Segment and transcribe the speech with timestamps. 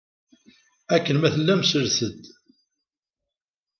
[0.95, 2.23] Akken ma tellam, slet-d!